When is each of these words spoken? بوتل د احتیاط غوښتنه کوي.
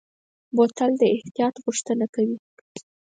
بوتل 0.55 0.91
د 1.01 1.03
احتیاط 1.15 1.55
غوښتنه 1.63 2.05
کوي. 2.15 2.37